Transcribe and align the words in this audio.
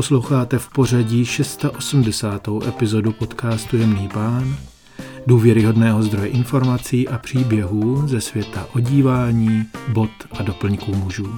Posloucháte 0.00 0.58
v 0.58 0.68
pořadí 0.68 1.24
680. 1.24 2.48
epizodu 2.68 3.12
podcastu 3.12 3.76
Jemný 3.76 4.08
pán, 4.08 4.56
důvěryhodného 5.26 6.02
zdroje 6.02 6.28
informací 6.28 7.08
a 7.08 7.18
příběhů 7.18 8.08
ze 8.08 8.20
světa 8.20 8.66
odívání, 8.74 9.64
bod 9.88 10.10
a 10.38 10.42
doplňků 10.42 10.94
mužů. 10.94 11.36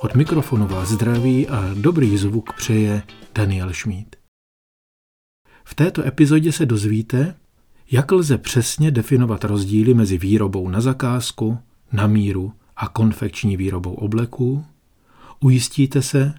Od 0.00 0.14
mikrofonu 0.14 0.66
vás 0.66 0.88
zdraví 0.88 1.48
a 1.48 1.74
dobrý 1.74 2.16
zvuk 2.18 2.52
přeje 2.52 3.02
Daniel 3.34 3.72
Šmíd. 3.72 4.16
V 5.64 5.74
této 5.74 6.06
epizodě 6.06 6.52
se 6.52 6.66
dozvíte, 6.66 7.34
jak 7.90 8.12
lze 8.12 8.38
přesně 8.38 8.90
definovat 8.90 9.44
rozdíly 9.44 9.94
mezi 9.94 10.18
výrobou 10.18 10.68
na 10.68 10.80
zakázku, 10.80 11.58
na 11.92 12.06
míru 12.06 12.52
a 12.76 12.88
konfekční 12.88 13.56
výrobou 13.56 13.94
obleků, 13.94 14.64
ujistíte 15.40 16.02
se, 16.02 16.34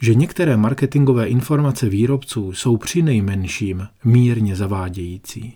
že 0.00 0.14
některé 0.14 0.56
marketingové 0.56 1.26
informace 1.26 1.88
výrobců 1.88 2.52
jsou 2.52 2.76
při 2.76 3.02
nejmenším 3.02 3.88
mírně 4.04 4.56
zavádějící. 4.56 5.52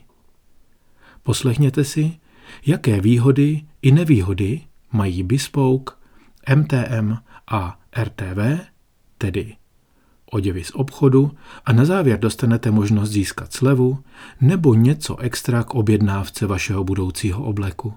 Poslechněte 1.23 1.84
si, 1.84 2.12
jaké 2.66 3.00
výhody 3.00 3.62
i 3.83 3.92
nevýhody 3.92 4.60
mají 4.92 5.23
Bespoke, 5.23 5.95
MTM 6.56 7.14
a 7.50 7.80
RTV, 8.02 8.69
tedy 9.19 9.56
oděvy 10.30 10.64
z 10.64 10.70
obchodu 10.75 11.30
a 11.64 11.72
na 11.72 11.84
závěr 11.84 12.19
dostanete 12.19 12.70
možnost 12.70 13.11
získat 13.11 13.52
slevu 13.52 13.98
nebo 14.41 14.75
něco 14.75 15.16
extra 15.16 15.62
k 15.62 15.75
objednávce 15.75 16.47
vašeho 16.47 16.84
budoucího 16.84 17.45
obleku. 17.45 17.95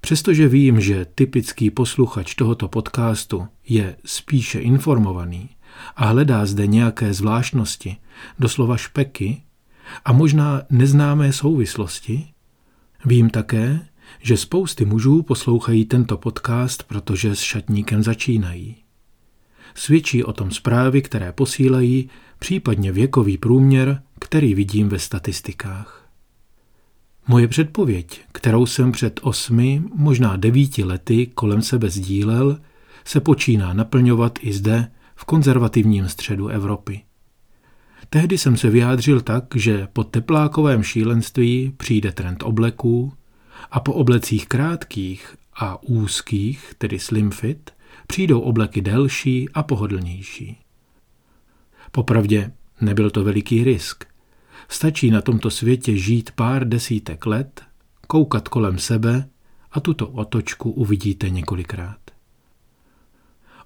Přestože 0.00 0.48
vím, 0.48 0.80
že 0.80 1.06
typický 1.14 1.70
posluchač 1.70 2.34
tohoto 2.34 2.68
podcastu 2.68 3.48
je 3.68 3.96
spíše 4.04 4.60
informovaný 4.60 5.48
a 5.96 6.06
hledá 6.06 6.46
zde 6.46 6.66
nějaké 6.66 7.14
zvláštnosti, 7.14 7.96
doslova 8.38 8.76
špeky 8.76 9.42
a 10.04 10.12
možná 10.12 10.62
neznámé 10.70 11.32
souvislosti, 11.32 12.28
vím 13.04 13.30
také, 13.30 13.80
že 14.22 14.36
spousty 14.36 14.84
mužů 14.84 15.22
poslouchají 15.22 15.84
tento 15.84 16.18
podcast, 16.18 16.82
protože 16.82 17.36
s 17.36 17.40
šatníkem 17.40 18.02
začínají. 18.02 18.76
Svědčí 19.74 20.24
o 20.24 20.32
tom 20.32 20.50
zprávy, 20.50 21.02
které 21.02 21.32
posílají, 21.32 22.10
případně 22.38 22.92
věkový 22.92 23.38
průměr, 23.38 24.02
který 24.18 24.54
vidím 24.54 24.88
ve 24.88 24.98
statistikách. 24.98 25.97
Moje 27.30 27.48
předpověď, 27.48 28.20
kterou 28.32 28.66
jsem 28.66 28.92
před 28.92 29.20
osmi, 29.22 29.82
možná 29.94 30.36
devíti 30.36 30.84
lety 30.84 31.26
kolem 31.26 31.62
sebe 31.62 31.90
sdílel, 31.90 32.60
se 33.04 33.20
počíná 33.20 33.72
naplňovat 33.72 34.38
i 34.40 34.52
zde, 34.52 34.90
v 35.16 35.24
konzervativním 35.24 36.08
středu 36.08 36.48
Evropy. 36.48 37.02
Tehdy 38.10 38.38
jsem 38.38 38.56
se 38.56 38.70
vyjádřil 38.70 39.20
tak, 39.20 39.44
že 39.54 39.88
po 39.92 40.04
teplákovém 40.04 40.82
šílenství 40.82 41.74
přijde 41.76 42.12
trend 42.12 42.42
obleků 42.42 43.12
a 43.70 43.80
po 43.80 43.92
oblecích 43.92 44.46
krátkých 44.46 45.36
a 45.54 45.82
úzkých, 45.82 46.74
tedy 46.78 46.98
slim 46.98 47.30
fit, 47.30 47.70
přijdou 48.06 48.40
obleky 48.40 48.80
delší 48.80 49.48
a 49.54 49.62
pohodlnější. 49.62 50.58
Popravdě 51.90 52.52
nebyl 52.80 53.10
to 53.10 53.24
veliký 53.24 53.64
risk– 53.64 54.04
Stačí 54.68 55.10
na 55.10 55.22
tomto 55.22 55.50
světě 55.50 55.96
žít 55.96 56.30
pár 56.30 56.68
desítek 56.68 57.26
let, 57.26 57.62
koukat 58.06 58.48
kolem 58.48 58.78
sebe 58.78 59.28
a 59.72 59.80
tuto 59.80 60.08
otočku 60.08 60.70
uvidíte 60.70 61.30
několikrát. 61.30 61.98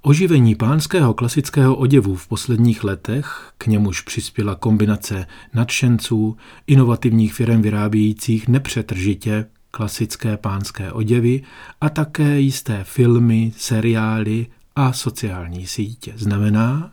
Oživení 0.02 0.54
pánského 0.54 1.14
klasického 1.14 1.76
oděvu 1.76 2.16
v 2.16 2.28
posledních 2.28 2.84
letech, 2.84 3.52
k 3.58 3.66
němuž 3.66 4.00
přispěla 4.00 4.54
kombinace 4.54 5.26
nadšenců, 5.54 6.36
inovativních 6.66 7.34
firm 7.34 7.62
vyrábějících 7.62 8.48
nepřetržitě 8.48 9.46
klasické 9.70 10.36
pánské 10.36 10.92
oděvy 10.92 11.42
a 11.80 11.88
také 11.88 12.40
jisté 12.40 12.84
filmy, 12.84 13.52
seriály 13.56 14.46
a 14.76 14.92
sociální 14.92 15.66
sítě. 15.66 16.12
Znamená, 16.16 16.92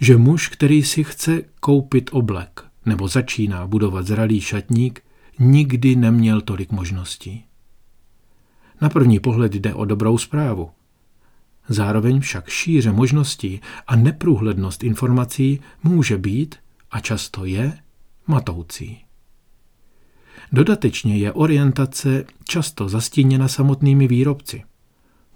že 0.00 0.16
muž, 0.16 0.48
který 0.48 0.82
si 0.82 1.04
chce 1.04 1.42
koupit 1.60 2.10
oblek, 2.12 2.65
nebo 2.86 3.08
začíná 3.08 3.66
budovat 3.66 4.06
zralý 4.06 4.40
šatník, 4.40 5.02
nikdy 5.38 5.96
neměl 5.96 6.40
tolik 6.40 6.72
možností. 6.72 7.44
Na 8.80 8.88
první 8.88 9.20
pohled 9.20 9.54
jde 9.54 9.74
o 9.74 9.84
dobrou 9.84 10.18
zprávu. 10.18 10.70
Zároveň 11.68 12.20
však 12.20 12.48
šíře 12.48 12.92
možností 12.92 13.60
a 13.86 13.96
neprůhlednost 13.96 14.84
informací 14.84 15.60
může 15.82 16.18
být, 16.18 16.56
a 16.90 17.00
často 17.00 17.44
je, 17.44 17.78
matoucí. 18.26 18.98
Dodatečně 20.52 21.18
je 21.18 21.32
orientace 21.32 22.24
často 22.44 22.88
zastíněna 22.88 23.48
samotnými 23.48 24.08
výrobci, 24.08 24.62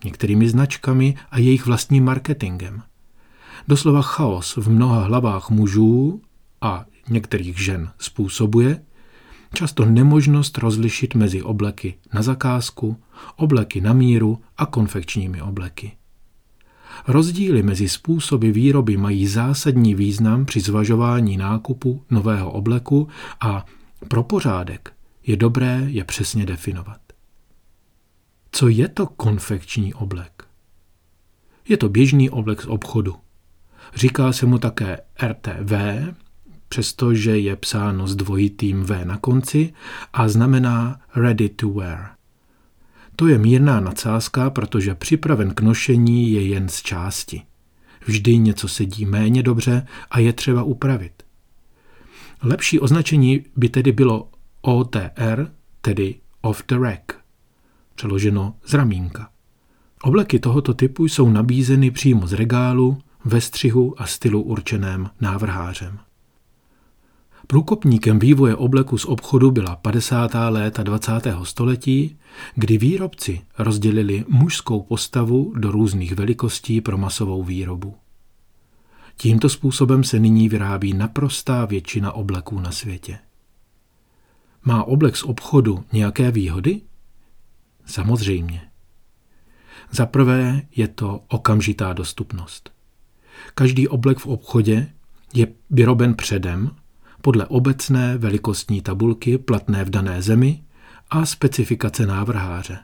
některými 0.04 0.48
značkami 0.48 1.14
a 1.30 1.38
jejich 1.38 1.66
vlastním 1.66 2.04
marketingem. 2.04 2.82
Doslova 3.68 4.02
chaos 4.02 4.56
v 4.56 4.70
mnoha 4.70 5.00
hlavách 5.00 5.50
mužů 5.50 6.22
a 6.60 6.84
některých 7.08 7.58
žen 7.58 7.90
způsobuje, 7.98 8.82
často 9.54 9.84
nemožnost 9.84 10.58
rozlišit 10.58 11.14
mezi 11.14 11.42
obleky 11.42 11.94
na 12.14 12.22
zakázku, 12.22 12.96
obleky 13.36 13.80
na 13.80 13.92
míru 13.92 14.38
a 14.56 14.66
konfekčními 14.66 15.42
obleky. 15.42 15.92
Rozdíly 17.08 17.62
mezi 17.62 17.88
způsoby 17.88 18.50
výroby 18.50 18.96
mají 18.96 19.26
zásadní 19.26 19.94
význam 19.94 20.44
při 20.44 20.60
zvažování 20.60 21.36
nákupu 21.36 22.04
nového 22.10 22.50
obleku 22.50 23.08
a 23.40 23.66
pro 24.08 24.22
pořádek 24.22 24.92
je 25.26 25.36
dobré 25.36 25.82
je 25.86 26.04
přesně 26.04 26.46
definovat. 26.46 27.00
Co 28.52 28.68
je 28.68 28.88
to 28.88 29.06
konfekční 29.06 29.94
oblek? 29.94 30.44
Je 31.68 31.76
to 31.76 31.88
běžný 31.88 32.30
oblek 32.30 32.62
z 32.62 32.66
obchodu. 32.66 33.16
Říká 33.94 34.32
se 34.32 34.46
mu 34.46 34.58
také 34.58 34.98
RTV, 35.28 35.72
přestože 36.72 37.38
je 37.38 37.56
psáno 37.56 38.06
s 38.06 38.16
dvojitým 38.16 38.82
V 38.82 39.04
na 39.04 39.16
konci 39.16 39.72
a 40.12 40.28
znamená 40.28 41.00
ready 41.14 41.48
to 41.48 41.68
wear. 41.68 42.10
To 43.16 43.26
je 43.26 43.38
mírná 43.38 43.80
nadsázka, 43.80 44.50
protože 44.50 44.94
připraven 44.94 45.54
k 45.54 45.60
nošení 45.60 46.32
je 46.32 46.46
jen 46.46 46.68
z 46.68 46.82
části. 46.82 47.42
Vždy 48.06 48.38
něco 48.38 48.68
sedí 48.68 49.06
méně 49.06 49.42
dobře 49.42 49.86
a 50.10 50.18
je 50.18 50.32
třeba 50.32 50.62
upravit. 50.62 51.22
Lepší 52.42 52.80
označení 52.80 53.44
by 53.56 53.68
tedy 53.68 53.92
bylo 53.92 54.28
OTR, 54.60 55.50
tedy 55.80 56.14
off 56.40 56.62
the 56.68 56.78
rack, 56.78 57.12
přeloženo 57.94 58.54
z 58.64 58.74
ramínka. 58.74 59.30
Obleky 60.02 60.38
tohoto 60.38 60.74
typu 60.74 61.04
jsou 61.04 61.30
nabízeny 61.30 61.90
přímo 61.90 62.26
z 62.26 62.32
regálu, 62.32 62.98
ve 63.24 63.40
střihu 63.40 64.02
a 64.02 64.06
stylu 64.06 64.42
určeném 64.42 65.10
návrhářem. 65.20 65.98
Průkopníkem 67.50 68.18
vývoje 68.18 68.56
obleku 68.56 68.98
z 68.98 69.04
obchodu 69.04 69.50
byla 69.50 69.76
50. 69.76 70.30
léta 70.48 70.82
20. 70.82 71.12
století, 71.42 72.18
kdy 72.54 72.78
výrobci 72.78 73.40
rozdělili 73.58 74.24
mužskou 74.28 74.82
postavu 74.82 75.52
do 75.56 75.70
různých 75.70 76.12
velikostí 76.12 76.80
pro 76.80 76.98
masovou 76.98 77.44
výrobu. 77.44 77.94
Tímto 79.16 79.48
způsobem 79.48 80.04
se 80.04 80.18
nyní 80.18 80.48
vyrábí 80.48 80.92
naprostá 80.92 81.64
většina 81.64 82.12
obleků 82.12 82.60
na 82.60 82.72
světě. 82.72 83.18
Má 84.64 84.84
oblek 84.84 85.16
z 85.16 85.22
obchodu 85.22 85.84
nějaké 85.92 86.30
výhody? 86.30 86.80
Samozřejmě. 87.86 88.62
Za 89.90 90.06
prvé 90.06 90.62
je 90.76 90.88
to 90.88 91.20
okamžitá 91.28 91.92
dostupnost. 91.92 92.70
Každý 93.54 93.88
oblek 93.88 94.18
v 94.18 94.26
obchodě 94.26 94.92
je 95.34 95.46
vyroben 95.70 96.14
předem 96.14 96.70
podle 97.20 97.46
obecné 97.46 98.18
velikostní 98.18 98.82
tabulky 98.82 99.38
platné 99.38 99.84
v 99.84 99.90
dané 99.90 100.22
zemi 100.22 100.62
a 101.10 101.26
specifikace 101.26 102.06
návrháře. 102.06 102.78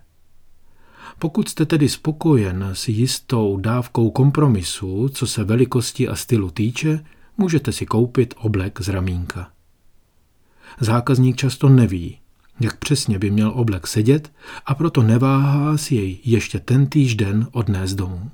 Pokud 1.19 1.49
jste 1.49 1.67
tedy 1.67 1.89
spokojen 1.89 2.71
s 2.73 2.89
jistou 2.89 3.57
dávkou 3.57 4.11
kompromisu, 4.11 5.09
co 5.09 5.27
se 5.27 5.45
velikosti 5.45 6.09
a 6.09 6.17
stylu 6.17 6.51
týče, 6.51 7.05
můžete 7.37 7.73
si 7.73 7.87
koupit 7.87 8.35
oblek 8.39 8.81
z 8.81 8.89
ramínka. 8.89 9.51
Zákazník 10.81 11.37
často 11.37 11.69
neví, 11.69 12.19
jak 12.61 12.77
přesně 12.77 13.19
by 13.19 13.31
měl 13.31 13.53
oblek 13.55 13.87
sedět 13.87 14.33
a 14.67 14.75
proto 14.75 15.03
neváhá 15.03 15.77
si 15.77 15.95
jej 15.95 16.19
ještě 16.25 16.61
tentýž 16.61 17.15
den 17.15 17.49
odnést 17.53 17.95
domů. 17.95 18.31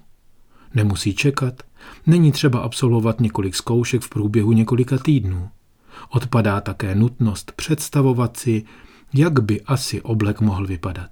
Nemusí 0.74 1.14
čekat, 1.14 1.62
není 2.06 2.32
třeba 2.32 2.60
absolvovat 2.60 3.20
několik 3.20 3.54
zkoušek 3.54 4.02
v 4.02 4.08
průběhu 4.08 4.52
několika 4.52 4.98
týdnů. 4.98 5.48
Odpadá 6.08 6.60
také 6.60 6.94
nutnost 6.94 7.52
představovat 7.52 8.36
si, 8.36 8.64
jak 9.14 9.42
by 9.42 9.60
asi 9.60 10.02
oblek 10.02 10.40
mohl 10.40 10.66
vypadat. 10.66 11.10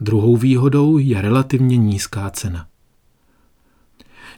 Druhou 0.00 0.36
výhodou 0.36 0.98
je 0.98 1.22
relativně 1.22 1.76
nízká 1.76 2.30
cena. 2.30 2.66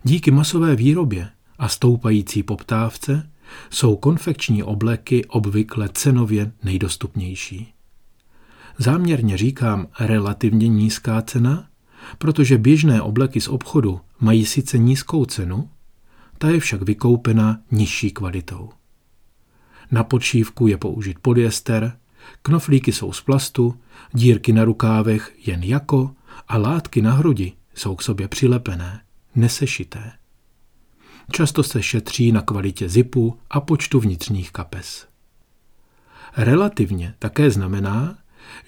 Díky 0.03 0.31
masové 0.31 0.77
výrobě 0.77 1.31
a 1.59 1.69
stoupající 1.69 2.43
poptávce 2.43 3.31
jsou 3.71 3.97
konfekční 3.97 4.63
obleky 4.63 5.25
obvykle 5.25 5.89
cenově 5.89 6.53
nejdostupnější. 6.63 7.73
Záměrně 8.79 9.37
říkám 9.37 9.87
relativně 10.01 10.69
nízká 10.69 11.23
cena, 11.23 11.69
protože 12.19 12.59
běžné 12.59 13.03
obleky 13.03 13.41
z 13.41 13.49
obchodu 13.49 14.01
mají 14.21 14.47
sice 14.47 14.79
nízkou 14.79 15.25
cenu, 15.25 15.71
ta 16.39 16.49
je 16.49 16.61
však 16.61 16.83
vykoupena 16.83 17.61
nižší 17.71 18.11
kvalitou. 18.11 18.71
Na 19.91 20.05
podšívku 20.05 20.67
je 20.67 20.77
použit 20.77 21.19
polyester, 21.19 21.99
knoflíky 22.43 22.93
jsou 22.93 23.13
z 23.13 23.21
plastu, 23.21 23.81
dírky 24.15 24.53
na 24.53 24.65
rukávech 24.65 25.35
jen 25.47 25.63
jako 25.63 26.15
a 26.49 26.59
látky 26.59 27.03
na 27.03 27.13
hrudi 27.13 27.53
jsou 27.75 27.97
k 27.97 28.03
sobě 28.03 28.29
přilepené, 28.29 29.01
nesešité. 29.35 30.13
Často 31.33 31.63
se 31.63 31.83
šetří 31.83 32.33
na 32.33 32.43
kvalitě 32.43 32.89
zipu 32.89 33.39
a 33.51 33.61
počtu 33.61 34.01
vnitřních 34.01 34.53
kapes. 34.53 35.07
Relativně 36.37 37.15
také 37.19 37.51
znamená, 37.51 38.19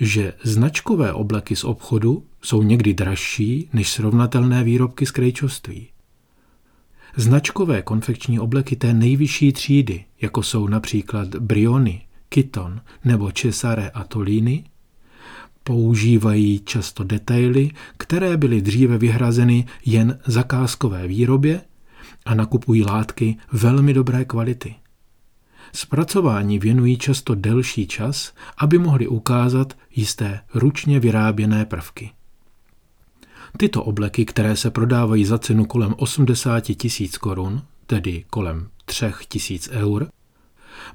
že 0.00 0.32
značkové 0.42 1.12
obleky 1.12 1.56
z 1.56 1.64
obchodu 1.64 2.26
jsou 2.42 2.62
někdy 2.62 2.94
dražší 2.94 3.68
než 3.72 3.92
srovnatelné 3.92 4.64
výrobky 4.64 5.06
z 5.06 5.10
krejčoství. 5.10 5.88
Značkové 7.16 7.82
konfekční 7.82 8.40
obleky 8.40 8.76
té 8.76 8.94
nejvyšší 8.94 9.52
třídy, 9.52 10.04
jako 10.20 10.42
jsou 10.42 10.68
například 10.68 11.28
Briony, 11.28 12.02
Kiton 12.28 12.80
nebo 13.04 13.32
Cesare 13.32 13.90
a 13.90 14.04
Tolini, 14.04 14.64
používají 15.64 16.60
často 16.64 17.04
detaily, 17.04 17.70
které 17.96 18.36
byly 18.36 18.60
dříve 18.60 18.98
vyhrazeny 18.98 19.66
jen 19.86 20.18
zakázkové 20.26 21.06
výrobě 21.06 21.60
a 22.24 22.34
nakupují 22.34 22.84
látky 22.84 23.36
velmi 23.52 23.94
dobré 23.94 24.24
kvality. 24.24 24.74
Zpracování 25.72 26.58
věnují 26.58 26.96
často 26.98 27.34
delší 27.34 27.86
čas, 27.86 28.34
aby 28.58 28.78
mohli 28.78 29.08
ukázat 29.08 29.76
jisté 29.94 30.40
ručně 30.54 31.00
vyráběné 31.00 31.64
prvky. 31.64 32.10
Tyto 33.56 33.84
obleky, 33.84 34.24
které 34.24 34.56
se 34.56 34.70
prodávají 34.70 35.24
za 35.24 35.38
cenu 35.38 35.64
kolem 35.64 35.94
80 35.98 36.60
tisíc 36.60 37.18
korun, 37.18 37.62
tedy 37.86 38.24
kolem 38.30 38.68
3 38.84 39.06
tisíc 39.28 39.68
eur, 39.72 40.08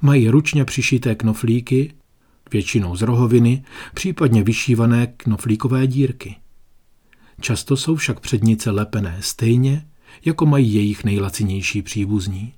mají 0.02 0.30
ručně 0.30 0.66
přišité 0.66 1.16
knoflíky, 1.16 1.94
většinou 2.52 2.96
z 2.96 3.02
rohoviny, 3.02 3.64
případně 3.94 4.44
vyšívané 4.44 5.08
knoflíkové 5.08 5.88
dírky. 5.88 6.36
Často 7.42 7.78
jsou 7.78 7.96
však 7.96 8.20
přednice 8.20 8.72
lepené 8.72 9.18
stejně, 9.20 9.88
jako 10.26 10.46
mají 10.46 10.74
jejich 10.74 11.04
nejlacinější 11.04 11.82
příbuzní. 11.82 12.54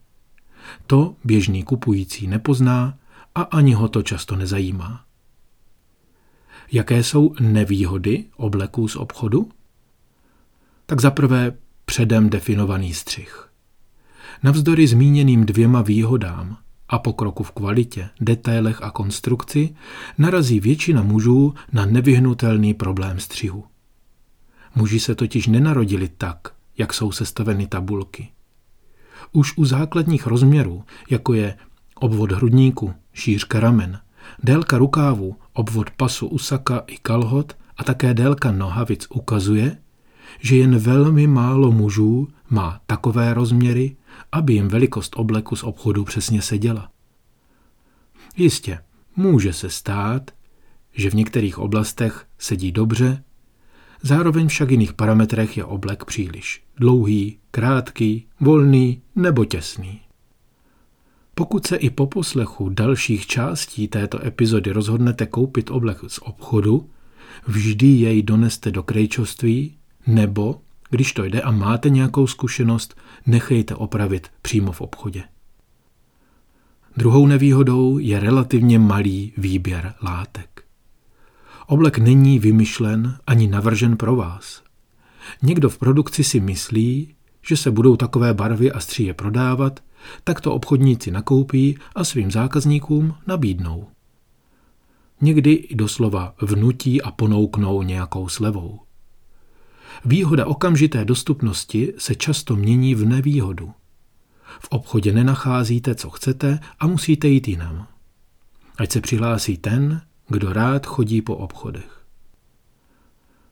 To 0.88 1.16
běžný 1.24 1.64
kupující 1.64 2.28
nepozná 2.28 2.98
a 3.36 3.42
ani 3.42 3.74
ho 3.74 3.88
to 3.88 4.04
často 4.04 4.36
nezajímá. 4.36 5.04
Jaké 6.72 7.04
jsou 7.04 7.34
nevýhody 7.40 8.26
obleků 8.36 8.88
z 8.88 8.96
obchodu? 8.96 9.50
Tak 10.90 11.02
zaprvé 11.02 11.52
předem 11.86 12.30
definovaný 12.30 12.94
střih. 12.94 13.50
Navzdory 14.44 14.88
zmíněným 14.88 15.46
dvěma 15.46 15.82
výhodám 15.82 16.58
a 16.90 17.00
pokroku 17.00 17.44
v 17.44 17.52
kvalitě, 17.52 18.10
detailech 18.22 18.82
a 18.82 18.92
konstrukci 18.92 19.76
narazí 20.18 20.60
většina 20.60 21.04
mužů 21.04 21.54
na 21.72 21.86
nevyhnutelný 21.86 22.74
problém 22.74 23.20
střihu. 23.20 23.66
Muži 24.76 25.00
se 25.00 25.16
totiž 25.16 25.48
nenarodili 25.48 26.10
tak, 26.18 26.48
jak 26.78 26.94
jsou 26.94 27.12
sestaveny 27.12 27.68
tabulky. 27.68 28.30
Už 29.32 29.58
u 29.58 29.66
základních 29.66 30.28
rozměrů, 30.28 30.84
jako 31.10 31.34
je 31.34 31.58
obvod 31.96 32.32
hrudníku, 32.32 32.94
šířka 33.14 33.60
ramen, 33.60 34.00
délka 34.44 34.78
rukávu, 34.78 35.36
obvod 35.54 35.90
pasu 35.90 36.28
usaka 36.28 36.84
i 36.88 36.98
kalhot 36.98 37.58
a 37.78 37.84
také 37.84 38.14
délka 38.14 38.52
nohavic 38.52 39.08
ukazuje, 39.10 39.78
že 40.40 40.58
jen 40.58 40.78
velmi 40.78 41.28
málo 41.28 41.72
mužů 41.72 42.28
má 42.50 42.82
takové 42.86 43.34
rozměry, 43.34 43.96
aby 44.32 44.54
jim 44.54 44.68
velikost 44.68 45.14
obleku 45.16 45.56
z 45.56 45.64
obchodu 45.64 46.04
přesně 46.04 46.42
seděla. 46.42 46.90
Jistě, 48.38 48.80
může 49.16 49.54
se 49.54 49.70
stát, 49.70 50.32
že 50.94 51.10
v 51.10 51.14
některých 51.14 51.60
oblastech 51.60 52.26
sedí 52.38 52.72
dobře, 52.72 53.24
zároveň 54.02 54.48
však 54.48 54.68
v 54.68 54.72
jiných 54.72 54.94
parametrech 54.94 55.58
je 55.58 55.66
oblek 55.66 56.06
příliš 56.06 56.64
dlouhý, 56.78 57.40
krátký, 57.52 58.28
volný 58.40 59.02
nebo 59.16 59.46
těsný. 59.46 60.02
Pokud 61.36 61.68
se 61.68 61.76
i 61.76 61.90
po 61.90 62.08
poslechu 62.08 62.70
dalších 62.70 63.28
částí 63.28 63.88
této 63.88 64.26
epizody 64.26 64.72
rozhodnete 64.72 65.26
koupit 65.26 65.72
oblek 65.72 65.98
z 66.08 66.20
obchodu, 66.22 66.90
vždy 67.48 67.88
jej 67.88 68.24
doneste 68.24 68.72
do 68.72 68.84
krejčoství 68.84 69.78
nebo, 70.08 70.62
když 70.90 71.14
to 71.14 71.24
jde 71.24 71.42
a 71.42 71.52
máte 71.52 71.90
nějakou 71.90 72.28
zkušenost, 72.28 72.98
nechejte 73.26 73.76
opravit 73.76 74.28
přímo 74.42 74.72
v 74.72 74.82
obchodě. 74.82 75.24
Druhou 76.98 77.28
nevýhodou 77.28 77.98
je 77.98 78.20
relativně 78.20 78.80
malý 78.80 79.34
výběr 79.38 79.94
látek. 80.04 80.64
Oblek 81.68 81.98
není 81.98 82.40
vymyšlen 82.40 83.18
ani 83.28 83.48
navržen 83.48 83.98
pro 83.98 84.16
vás. 84.16 84.64
Někdo 85.42 85.70
v 85.70 85.78
produkci 85.78 86.24
si 86.24 86.40
myslí, 86.40 87.16
že 87.48 87.58
se 87.58 87.72
budou 87.72 87.96
takové 87.96 88.34
barvy 88.34 88.72
a 88.72 88.80
stříje 88.80 89.14
prodávat, 89.14 89.80
tak 90.24 90.42
to 90.42 90.54
obchodníci 90.54 91.12
nakoupí 91.12 91.78
a 91.96 92.04
svým 92.04 92.32
zákazníkům 92.32 93.16
nabídnou. 93.28 93.88
Někdy 95.22 95.54
i 95.54 95.76
doslova 95.76 96.34
vnutí 96.42 97.02
a 97.02 97.12
ponouknou 97.12 97.82
nějakou 97.82 98.30
slevou. 98.30 98.80
Výhoda 100.06 100.46
okamžité 100.46 101.06
dostupnosti 101.06 101.94
se 101.98 102.16
často 102.16 102.56
mění 102.56 102.96
v 102.96 103.06
nevýhodu. 103.06 103.72
V 104.60 104.68
obchodě 104.70 105.14
nenacházíte, 105.14 105.96
co 105.96 106.10
chcete 106.10 106.60
a 106.80 106.88
musíte 106.88 107.28
jít 107.28 107.48
jinam. 107.48 107.88
Ať 108.78 108.92
se 108.92 109.02
přihlásí 109.02 109.58
ten, 109.58 110.02
kdo 110.28 110.54
rád 110.54 110.86
chodí 110.86 111.22
po 111.22 111.36
obchodech. 111.36 112.06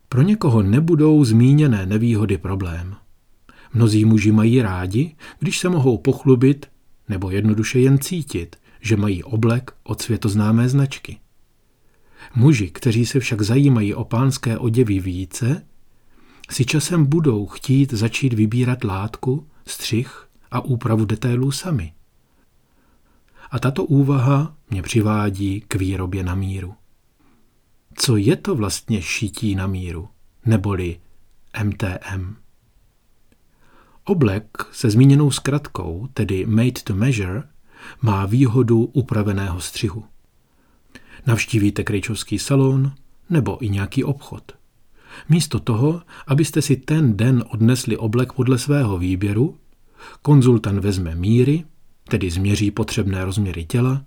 Pro 0.09 0.21
někoho 0.21 0.63
nebudou 0.63 1.23
zmíněné 1.23 1.85
nevýhody 1.85 2.37
problém. 2.37 2.95
Mnozí 3.73 4.05
muži 4.05 4.31
mají 4.31 4.61
rádi, 4.61 5.15
když 5.39 5.59
se 5.59 5.69
mohou 5.69 5.97
pochlubit 5.97 6.65
nebo 7.09 7.29
jednoduše 7.29 7.79
jen 7.79 7.99
cítit, 7.99 8.55
že 8.81 8.97
mají 8.97 9.23
oblek 9.23 9.71
od 9.83 10.01
světoznámé 10.01 10.69
značky. 10.69 11.17
Muži, 12.35 12.67
kteří 12.67 13.05
se 13.05 13.19
však 13.19 13.41
zajímají 13.41 13.93
o 13.93 14.03
pánské 14.03 14.57
oděvy 14.57 14.99
více, 14.99 15.65
si 16.49 16.65
časem 16.65 17.05
budou 17.05 17.45
chtít 17.45 17.93
začít 17.93 18.33
vybírat 18.33 18.83
látku, 18.83 19.47
střih 19.67 20.27
a 20.51 20.59
úpravu 20.59 21.05
detailů 21.05 21.51
sami. 21.51 21.93
A 23.51 23.59
tato 23.59 23.85
úvaha 23.85 24.55
mě 24.69 24.81
přivádí 24.81 25.61
k 25.61 25.75
výrobě 25.75 26.23
na 26.23 26.35
míru. 26.35 26.75
Co 27.95 28.17
je 28.17 28.35
to 28.35 28.55
vlastně 28.55 29.01
šití 29.01 29.55
na 29.55 29.67
míru, 29.67 30.09
neboli 30.45 30.99
MTM? 31.63 32.35
Oblek 34.03 34.57
se 34.71 34.89
zmíněnou 34.89 35.31
zkratkou, 35.31 36.07
tedy 36.13 36.45
made 36.45 36.81
to 36.83 36.95
measure, 36.95 37.43
má 38.01 38.25
výhodu 38.25 38.85
upraveného 38.85 39.61
střihu. 39.61 40.05
Navštívíte 41.25 41.83
krejčovský 41.83 42.39
salon 42.39 42.91
nebo 43.29 43.65
i 43.65 43.69
nějaký 43.69 44.03
obchod– 44.03 44.51
Místo 45.29 45.59
toho, 45.59 46.01
abyste 46.27 46.61
si 46.61 46.75
ten 46.75 47.17
den 47.17 47.43
odnesli 47.49 47.97
oblek 47.97 48.33
podle 48.33 48.57
svého 48.57 48.97
výběru, 48.97 49.57
konzultant 50.21 50.79
vezme 50.79 51.15
míry, 51.15 51.63
tedy 52.09 52.31
změří 52.31 52.71
potřebné 52.71 53.25
rozměry 53.25 53.65
těla, 53.65 54.03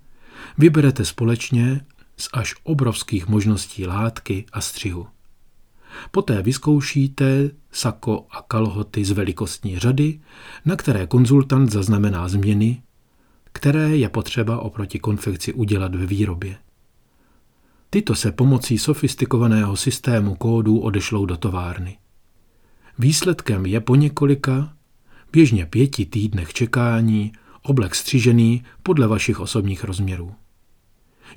vyberete 0.57 1.05
společně 1.05 1.81
z 2.17 2.29
až 2.33 2.55
obrovských 2.63 3.27
možností 3.27 3.85
látky 3.85 4.45
a 4.53 4.61
střihu. 4.61 5.07
Poté 6.11 6.41
vyzkoušíte 6.41 7.49
sako 7.71 8.25
a 8.31 8.41
kalhoty 8.41 9.05
z 9.05 9.11
velikostní 9.11 9.79
řady, 9.79 10.19
na 10.65 10.75
které 10.75 11.07
konzultant 11.07 11.71
zaznamená 11.71 12.27
změny, 12.27 12.81
které 13.51 13.97
je 13.97 14.09
potřeba 14.09 14.59
oproti 14.59 14.99
konfekci 14.99 15.53
udělat 15.53 15.95
ve 15.95 16.05
výrobě. 16.05 16.57
Tyto 17.89 18.15
se 18.15 18.31
pomocí 18.31 18.77
sofistikovaného 18.77 19.77
systému 19.77 20.35
kódů 20.35 20.79
odešlou 20.79 21.25
do 21.25 21.37
továrny. 21.37 21.97
Výsledkem 22.99 23.65
je 23.65 23.81
po 23.81 23.95
několika, 23.95 24.73
běžně 25.31 25.65
pěti 25.65 26.05
týdnech 26.05 26.53
čekání, 26.53 27.31
oblek 27.61 27.95
střižený 27.95 28.63
podle 28.83 29.07
vašich 29.07 29.39
osobních 29.39 29.83
rozměrů. 29.83 30.35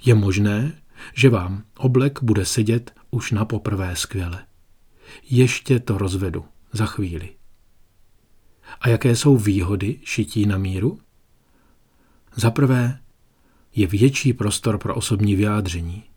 Je 0.04 0.14
možné, 0.14 0.82
že 1.14 1.30
vám 1.30 1.62
oblek 1.78 2.22
bude 2.22 2.44
sedět 2.44 2.94
už 3.10 3.30
na 3.30 3.44
poprvé 3.44 3.96
skvěle. 3.96 4.46
Ještě 5.30 5.80
to 5.80 5.98
rozvedu 5.98 6.44
za 6.72 6.86
chvíli. 6.86 7.28
A 8.80 8.88
jaké 8.88 9.16
jsou 9.16 9.36
výhody 9.36 10.00
šití 10.04 10.46
na 10.46 10.58
míru? 10.58 11.00
Za 12.36 12.50
prvé, 12.50 12.98
je 13.74 13.86
větší 13.86 14.32
prostor 14.32 14.78
pro 14.78 14.94
osobní 14.94 15.36
vyjádření. 15.36 16.11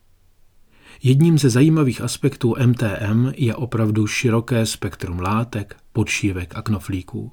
Jedním 1.03 1.37
ze 1.37 1.49
zajímavých 1.49 2.01
aspektů 2.01 2.55
MTM 2.65 3.31
je 3.35 3.55
opravdu 3.55 4.07
široké 4.07 4.65
spektrum 4.65 5.19
látek, 5.19 5.75
podšívek 5.93 6.55
a 6.55 6.61
knoflíků. 6.61 7.31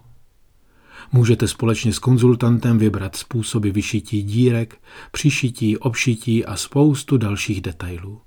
Můžete 1.12 1.48
společně 1.48 1.92
s 1.92 1.98
konzultantem 1.98 2.78
vybrat 2.78 3.16
způsoby 3.16 3.70
vyšití 3.70 4.22
dírek, 4.22 4.80
přišití, 5.12 5.78
obšití 5.78 6.44
a 6.44 6.56
spoustu 6.56 7.16
dalších 7.16 7.60
detailů. 7.60 8.20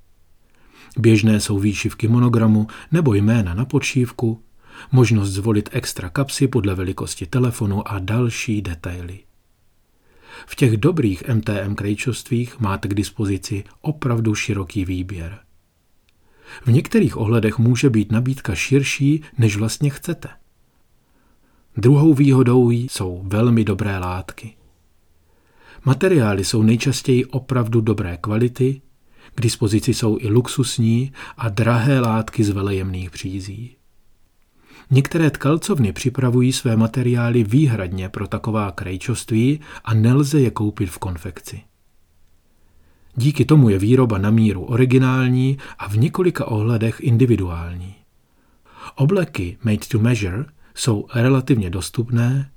Běžné 0.98 1.40
jsou 1.40 1.60
výšivky 1.60 2.08
monogramu 2.08 2.68
nebo 2.92 3.14
jména 3.14 3.54
na 3.54 3.66
podšívku, 3.66 4.42
možnost 4.92 5.30
zvolit 5.30 5.70
extra 5.72 6.10
kapsy 6.10 6.48
podle 6.48 6.76
velikosti 6.76 7.26
telefonu 7.26 7.88
a 7.88 8.00
další 8.00 8.62
detaily. 8.62 9.25
V 10.46 10.56
těch 10.56 10.78
dobrých 10.78 11.24
MTM 11.34 11.76
krejčovstvích 11.76 12.60
máte 12.60 12.88
k 12.88 12.94
dispozici 12.94 13.64
opravdu 13.82 14.36
široký 14.36 14.86
výběr. 14.86 15.40
V 16.66 16.72
některých 16.72 17.18
ohledech 17.18 17.60
může 17.60 17.90
být 17.90 18.12
nabídka 18.12 18.56
širší, 18.56 19.24
než 19.38 19.58
vlastně 19.58 19.90
chcete. 19.90 20.30
Druhou 21.78 22.14
výhodou 22.14 22.70
jsou 22.70 23.22
velmi 23.26 23.64
dobré 23.64 23.98
látky. 24.00 24.54
Materiály 25.86 26.46
jsou 26.46 26.64
nejčastěji 26.64 27.26
opravdu 27.26 27.82
dobré 27.82 28.18
kvality, 28.18 28.82
k 29.36 29.42
dispozici 29.42 29.94
jsou 29.94 30.18
i 30.20 30.28
luxusní 30.28 31.12
a 31.38 31.50
drahé 31.50 32.00
látky 32.00 32.44
z 32.44 32.50
velejemných 32.50 33.12
přízí. 33.12 33.75
Některé 34.92 35.30
tkalcovny 35.30 35.94
připravují 35.94 36.54
své 36.54 36.76
materiály 36.78 37.44
výhradně 37.44 38.10
pro 38.10 38.28
taková 38.28 38.72
krejčoství 38.72 39.60
a 39.84 39.94
nelze 39.94 40.42
je 40.42 40.52
koupit 40.52 40.90
v 40.90 40.98
konfekci. 40.98 41.62
Díky 43.16 43.46
tomu 43.46 43.70
je 43.70 43.80
výroba 43.80 44.18
na 44.18 44.32
míru 44.32 44.64
originální 44.64 45.58
a 45.80 45.90
v 45.90 45.98
několika 45.98 46.46
ohledech 46.46 47.00
individuální. 47.00 47.96
Obleky 48.96 49.58
made 49.64 49.86
to 49.92 50.00
measure 50.00 50.46
jsou 50.76 51.08
relativně 51.14 51.70
dostupné, 51.70 52.52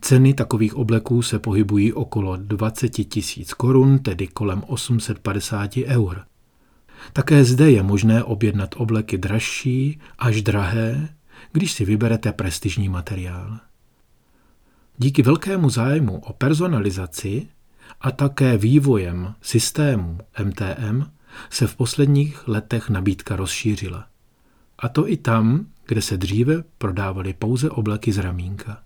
ceny 0.00 0.34
takových 0.34 0.74
obleků 0.74 1.22
se 1.22 1.38
pohybují 1.38 1.92
okolo 1.92 2.36
20 2.36 2.88
tisíc 2.88 3.54
korun, 3.54 3.98
tedy 3.98 4.26
kolem 4.26 4.62
850 4.66 5.70
eur. 5.76 6.22
Také 7.12 7.44
zde 7.44 7.70
je 7.70 7.82
možné 7.82 8.24
objednat 8.24 8.74
obleky 8.76 9.18
dražší 9.18 10.00
až 10.18 10.42
drahé, 10.42 11.08
když 11.54 11.72
si 11.72 11.84
vyberete 11.84 12.32
prestižní 12.32 12.88
materiál. 12.88 13.58
Díky 14.98 15.22
velkému 15.22 15.70
zájmu 15.70 16.18
o 16.18 16.32
personalizaci 16.32 17.48
a 18.00 18.10
také 18.10 18.58
vývojem 18.58 19.34
systému 19.42 20.18
MTM 20.44 21.02
se 21.50 21.66
v 21.66 21.76
posledních 21.76 22.48
letech 22.48 22.90
nabídka 22.90 23.36
rozšířila. 23.36 24.06
A 24.78 24.88
to 24.88 25.08
i 25.08 25.16
tam, 25.16 25.66
kde 25.86 26.02
se 26.02 26.16
dříve 26.16 26.64
prodávaly 26.78 27.32
pouze 27.32 27.70
obleky 27.70 28.12
z 28.12 28.18
ramínka. 28.18 28.82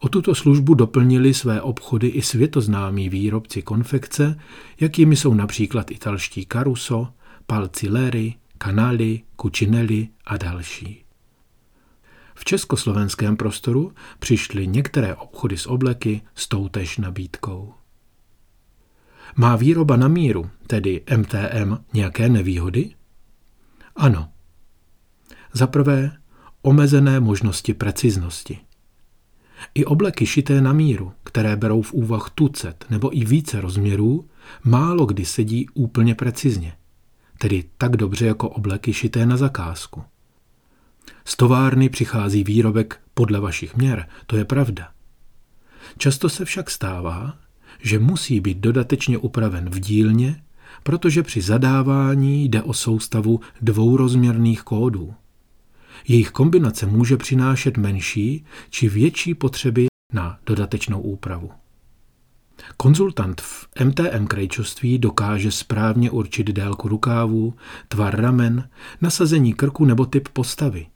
O 0.00 0.08
tuto 0.08 0.34
službu 0.34 0.74
doplnili 0.74 1.34
své 1.34 1.62
obchody 1.62 2.08
i 2.08 2.22
světoznámí 2.22 3.08
výrobci 3.08 3.62
konfekce, 3.62 4.38
jakými 4.80 5.16
jsou 5.16 5.34
například 5.34 5.90
italští 5.90 6.46
Caruso, 6.52 7.08
Palcileri, 7.46 8.34
Canali, 8.58 9.20
Cucinelli 9.40 10.08
a 10.24 10.36
další. 10.36 11.01
V 12.42 12.44
československém 12.44 13.36
prostoru 13.36 13.92
přišly 14.18 14.66
některé 14.66 15.14
obchody 15.14 15.58
s 15.58 15.66
obleky 15.66 16.20
s 16.34 16.48
toutež 16.48 16.98
nabídkou. 16.98 17.74
Má 19.36 19.56
výroba 19.56 19.96
na 19.96 20.08
míru, 20.08 20.50
tedy 20.66 21.04
MTM, 21.16 21.76
nějaké 21.92 22.28
nevýhody? 22.28 22.94
Ano. 23.96 24.28
Za 25.52 25.66
prvé, 25.66 26.12
omezené 26.62 27.20
možnosti 27.20 27.74
preciznosti. 27.74 28.58
I 29.74 29.84
obleky 29.84 30.26
šité 30.26 30.60
na 30.60 30.72
míru, 30.72 31.12
které 31.24 31.56
berou 31.56 31.82
v 31.82 31.92
úvah 31.92 32.30
tucet 32.30 32.84
nebo 32.90 33.16
i 33.16 33.24
více 33.24 33.60
rozměrů, 33.60 34.28
málo 34.64 35.06
kdy 35.06 35.24
sedí 35.24 35.68
úplně 35.74 36.14
precizně, 36.14 36.76
tedy 37.38 37.64
tak 37.78 37.96
dobře 37.96 38.26
jako 38.26 38.48
obleky 38.48 38.92
šité 38.92 39.26
na 39.26 39.36
zakázku. 39.36 40.04
Z 41.24 41.36
továrny 41.36 41.88
přichází 41.88 42.44
výrobek 42.44 43.00
podle 43.14 43.40
vašich 43.40 43.76
měr, 43.76 44.08
to 44.26 44.36
je 44.36 44.44
pravda. 44.44 44.88
Často 45.98 46.28
se 46.28 46.44
však 46.44 46.70
stává, 46.70 47.36
že 47.80 47.98
musí 47.98 48.40
být 48.40 48.58
dodatečně 48.58 49.18
upraven 49.18 49.70
v 49.70 49.80
dílně, 49.80 50.42
protože 50.82 51.22
při 51.22 51.42
zadávání 51.42 52.44
jde 52.44 52.62
o 52.62 52.72
soustavu 52.72 53.40
dvourozměrných 53.62 54.62
kódů. 54.62 55.14
Jejich 56.08 56.30
kombinace 56.30 56.86
může 56.86 57.16
přinášet 57.16 57.76
menší 57.76 58.44
či 58.70 58.88
větší 58.88 59.34
potřeby 59.34 59.86
na 60.12 60.38
dodatečnou 60.46 61.00
úpravu. 61.00 61.50
Konzultant 62.76 63.40
v 63.40 63.68
MTM 63.84 64.26
krejčoství 64.26 64.98
dokáže 64.98 65.50
správně 65.50 66.10
určit 66.10 66.46
délku 66.46 66.88
rukávů, 66.88 67.54
tvar 67.88 68.20
ramen, 68.20 68.68
nasazení 69.00 69.54
krku 69.54 69.84
nebo 69.84 70.06
typ 70.06 70.28
postavy. 70.28 70.86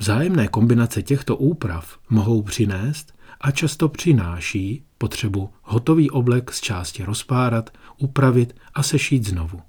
Vzájemné 0.00 0.48
kombinace 0.48 1.02
těchto 1.02 1.36
úprav 1.36 1.98
mohou 2.10 2.42
přinést 2.42 3.14
a 3.40 3.50
často 3.50 3.88
přináší 3.88 4.84
potřebu 4.98 5.50
hotový 5.62 6.10
oblek 6.10 6.52
z 6.52 6.60
části 6.60 7.04
rozpárat, 7.04 7.70
upravit 7.98 8.56
a 8.74 8.82
sešít 8.82 9.28
znovu. 9.28 9.60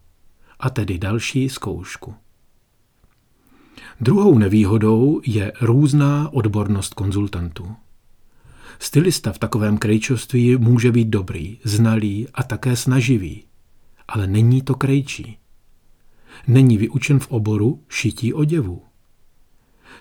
A 0.59 0.69
tedy 0.69 0.97
další 0.97 1.49
zkoušku. 1.49 2.15
Druhou 4.01 4.37
nevýhodou 4.37 5.21
je 5.25 5.53
různá 5.61 6.33
odbornost 6.33 6.93
konzultantů. 6.93 7.75
Stylista 8.79 9.31
v 9.31 9.39
takovém 9.39 9.77
krejčoství 9.77 10.57
může 10.57 10.91
být 10.91 11.07
dobrý, 11.07 11.59
znalý 11.63 12.27
a 12.33 12.43
také 12.43 12.75
snaživý, 12.75 13.43
ale 14.07 14.27
není 14.27 14.61
to 14.61 14.75
krejčí. 14.75 15.37
Není 16.47 16.77
vyučen 16.77 17.19
v 17.19 17.31
oboru 17.31 17.83
šití 17.89 18.33
oděvů. 18.33 18.90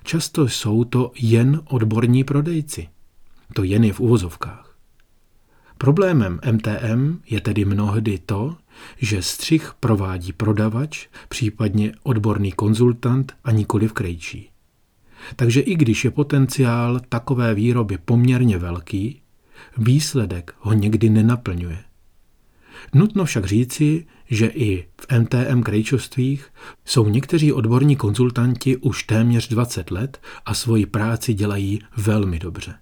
Často 0.02 0.48
jsou 0.48 0.84
to 0.84 1.12
jen 1.18 1.60
odborní 1.64 2.24
prodejci. 2.24 2.88
To 3.54 3.62
jen 3.62 3.84
je 3.84 3.92
v 3.92 4.00
uvozovkách. 4.00 4.76
Problémem 5.78 6.40
MTM 6.52 7.18
je 7.30 7.40
tedy 7.40 7.64
mnohdy 7.64 8.18
to, 8.18 8.56
že 8.98 9.22
střih 9.22 9.72
provádí 9.80 10.32
prodavač, 10.32 11.08
případně 11.28 11.92
odborný 12.02 12.52
konzultant 12.52 13.32
a 13.44 13.50
nikoli 13.50 13.88
v 13.88 13.92
krejčí. 13.92 14.50
Takže 15.36 15.60
i 15.60 15.74
když 15.74 16.04
je 16.04 16.10
potenciál 16.10 17.00
takové 17.08 17.54
výroby 17.54 17.98
poměrně 18.04 18.58
velký, 18.58 19.20
výsledek 19.76 20.54
ho 20.58 20.72
někdy 20.72 21.10
nenaplňuje. 21.10 21.84
Nutno 22.94 23.24
však 23.24 23.44
říci, 23.44 24.06
že 24.30 24.46
i 24.46 24.86
v 25.00 25.18
MTM 25.18 25.62
krejčovstvích 25.62 26.48
jsou 26.84 27.08
někteří 27.08 27.52
odborní 27.52 27.96
konzultanti 27.96 28.76
už 28.76 29.02
téměř 29.02 29.48
20 29.48 29.90
let 29.90 30.20
a 30.46 30.54
svoji 30.54 30.86
práci 30.86 31.34
dělají 31.34 31.80
velmi 31.96 32.38
dobře. 32.38 32.74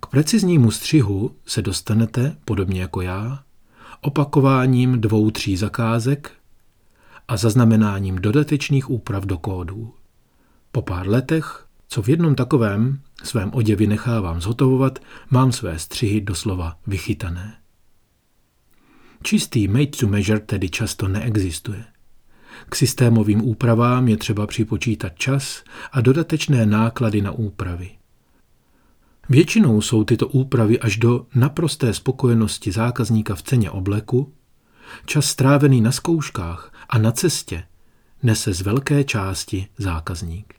K 0.00 0.06
preciznímu 0.06 0.70
střihu 0.70 1.36
se 1.46 1.62
dostanete, 1.62 2.36
podobně 2.44 2.80
jako 2.80 3.00
já, 3.00 3.42
opakováním 4.00 5.00
dvou, 5.00 5.30
tří 5.30 5.56
zakázek 5.56 6.30
a 7.28 7.36
zaznamenáním 7.36 8.16
dodatečných 8.16 8.90
úprav 8.90 9.24
do 9.24 9.38
kódů. 9.38 9.94
Po 10.72 10.82
pár 10.82 11.08
letech, 11.08 11.66
co 11.88 12.02
v 12.02 12.08
jednom 12.08 12.34
takovém 12.34 13.00
svém 13.24 13.50
oděvy 13.54 13.86
nechávám 13.86 14.40
zhotovovat, 14.40 14.98
mám 15.30 15.52
své 15.52 15.78
střihy 15.78 16.20
doslova 16.20 16.76
vychytané. 16.86 17.61
Čistý 19.22 19.68
made 19.68 19.86
to 19.86 20.06
measure 20.06 20.40
tedy 20.40 20.68
často 20.68 21.08
neexistuje. 21.08 21.84
K 22.68 22.74
systémovým 22.74 23.42
úpravám 23.42 24.08
je 24.08 24.16
třeba 24.16 24.46
připočítat 24.46 25.12
čas 25.18 25.64
a 25.92 26.00
dodatečné 26.00 26.66
náklady 26.66 27.22
na 27.22 27.30
úpravy. 27.30 27.90
Většinou 29.28 29.80
jsou 29.80 30.04
tyto 30.04 30.28
úpravy 30.28 30.80
až 30.80 30.96
do 30.96 31.26
naprosté 31.34 31.94
spokojenosti 31.94 32.72
zákazníka 32.72 33.34
v 33.34 33.42
ceně 33.42 33.70
obleku, 33.70 34.32
čas 35.06 35.26
strávený 35.26 35.80
na 35.80 35.92
zkouškách 35.92 36.72
a 36.88 36.98
na 36.98 37.12
cestě 37.12 37.64
nese 38.22 38.54
z 38.54 38.60
velké 38.60 39.04
části 39.04 39.66
zákazník. 39.78 40.54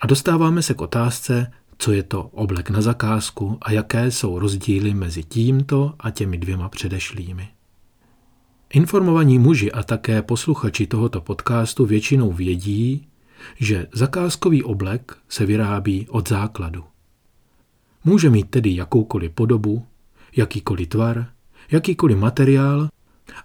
A 0.00 0.06
dostáváme 0.06 0.62
se 0.62 0.74
k 0.74 0.80
otázce, 0.80 1.52
co 1.80 1.92
je 1.92 2.02
to 2.02 2.22
oblek 2.22 2.70
na 2.70 2.80
zakázku 2.80 3.58
a 3.62 3.72
jaké 3.72 4.10
jsou 4.10 4.38
rozdíly 4.38 4.94
mezi 4.94 5.24
tímto 5.24 5.94
a 6.00 6.10
těmi 6.10 6.38
dvěma 6.38 6.68
předešlými. 6.68 7.48
Informovaní 8.72 9.38
muži 9.38 9.72
a 9.72 9.82
také 9.82 10.22
posluchači 10.22 10.86
tohoto 10.86 11.20
podcastu 11.20 11.86
většinou 11.86 12.32
vědí, 12.32 13.06
že 13.58 13.86
zakázkový 13.92 14.62
oblek 14.62 15.16
se 15.28 15.46
vyrábí 15.46 16.06
od 16.08 16.28
základu. 16.28 16.84
Může 18.04 18.30
mít 18.30 18.50
tedy 18.50 18.76
jakoukoliv 18.76 19.32
podobu, 19.32 19.86
jakýkoliv 20.36 20.88
tvar, 20.88 21.26
jakýkoliv 21.70 22.18
materiál 22.18 22.88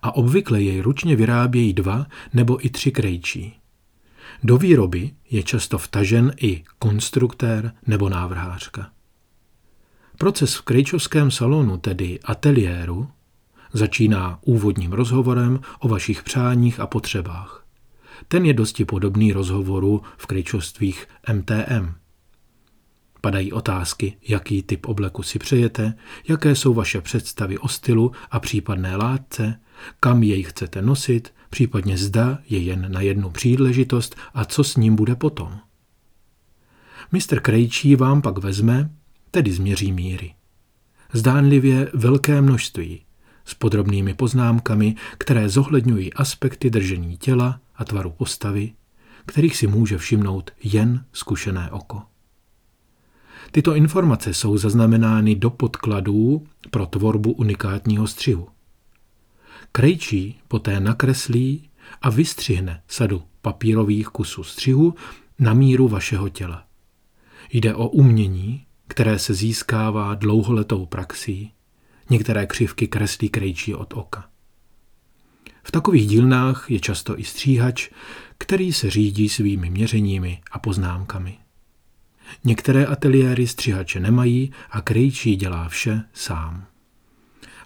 a 0.01 0.15
obvykle 0.15 0.61
jej 0.61 0.81
ručně 0.81 1.15
vyrábějí 1.15 1.73
dva 1.73 2.05
nebo 2.33 2.65
i 2.65 2.69
tři 2.69 2.91
krejčí. 2.91 3.53
Do 4.43 4.57
výroby 4.57 5.11
je 5.29 5.43
často 5.43 5.77
vtažen 5.77 6.33
i 6.37 6.63
konstruktér 6.79 7.73
nebo 7.87 8.09
návrhářka. 8.09 8.91
Proces 10.17 10.55
v 10.55 10.61
krejčovském 10.61 11.31
salonu, 11.31 11.77
tedy 11.77 12.19
ateliéru, 12.23 13.07
začíná 13.73 14.39
úvodním 14.41 14.93
rozhovorem 14.93 15.59
o 15.79 15.87
vašich 15.87 16.23
přáních 16.23 16.79
a 16.79 16.87
potřebách. 16.87 17.65
Ten 18.27 18.45
je 18.45 18.53
dosti 18.53 18.85
podobný 18.85 19.33
rozhovoru 19.33 20.01
v 20.17 20.25
krejčovstvích 20.25 21.07
MTM. 21.33 21.93
Padají 23.21 23.53
otázky, 23.53 24.17
jaký 24.27 24.63
typ 24.63 24.85
obleku 24.85 25.23
si 25.23 25.39
přejete, 25.39 25.93
jaké 26.27 26.55
jsou 26.55 26.73
vaše 26.73 27.01
představy 27.01 27.57
o 27.57 27.67
stylu 27.67 28.11
a 28.31 28.39
případné 28.39 28.95
látce, 28.95 29.59
kam 29.99 30.23
jej 30.23 30.43
chcete 30.43 30.81
nosit, 30.81 31.33
případně 31.49 31.97
zda 31.97 32.39
je 32.49 32.59
jen 32.59 32.91
na 32.91 33.01
jednu 33.01 33.29
příležitost 33.29 34.15
a 34.33 34.45
co 34.45 34.63
s 34.63 34.75
ním 34.75 34.95
bude 34.95 35.15
potom. 35.15 35.57
Mistr 37.11 37.39
Krejčí 37.39 37.95
vám 37.95 38.21
pak 38.21 38.37
vezme, 38.37 38.89
tedy 39.31 39.51
změří 39.51 39.91
míry. 39.91 40.33
Zdánlivě 41.13 41.91
velké 41.93 42.41
množství, 42.41 43.01
s 43.45 43.53
podrobnými 43.53 44.13
poznámkami, 44.13 44.95
které 45.17 45.49
zohledňují 45.49 46.13
aspekty 46.13 46.69
držení 46.69 47.17
těla 47.17 47.59
a 47.75 47.85
tvaru 47.85 48.09
postavy, 48.09 48.73
kterých 49.25 49.57
si 49.57 49.67
může 49.67 49.97
všimnout 49.97 50.51
jen 50.63 51.05
zkušené 51.13 51.71
oko. 51.71 52.01
Tyto 53.51 53.75
informace 53.75 54.33
jsou 54.33 54.57
zaznamenány 54.57 55.35
do 55.35 55.49
podkladů 55.49 56.47
pro 56.71 56.85
tvorbu 56.85 57.31
unikátního 57.31 58.07
střihu. 58.07 58.47
Krejčí 59.75 60.39
poté 60.47 60.79
nakreslí 60.79 61.69
a 62.01 62.09
vystřihne 62.09 62.81
sadu 62.87 63.23
papírových 63.41 64.07
kusů 64.07 64.43
střihu 64.43 64.95
na 65.39 65.53
míru 65.53 65.87
vašeho 65.87 66.29
těla. 66.29 66.65
Jde 67.53 67.75
o 67.75 67.87
umění, 67.87 68.65
které 68.87 69.19
se 69.19 69.33
získává 69.33 70.15
dlouholetou 70.15 70.85
praxí. 70.85 71.51
Některé 72.09 72.47
křivky 72.47 72.87
kreslí 72.87 73.29
krejčí 73.29 73.73
od 73.75 73.93
oka. 73.93 74.29
V 75.63 75.71
takových 75.71 76.07
dílnách 76.07 76.65
je 76.71 76.79
často 76.79 77.19
i 77.19 77.23
stříhač, 77.23 77.89
který 78.37 78.73
se 78.73 78.89
řídí 78.89 79.29
svými 79.29 79.69
měřeními 79.69 80.41
a 80.51 80.59
poznámkami. 80.59 81.37
Některé 82.43 82.85
ateliéry 82.85 83.47
střihače 83.47 83.99
nemají 83.99 84.51
a 84.69 84.81
krejčí 84.81 85.35
dělá 85.35 85.69
vše 85.69 86.01
sám. 86.13 86.67